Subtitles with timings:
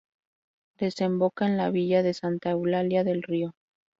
[0.79, 3.53] Desemboca en la villa de Santa Eulalia del Río.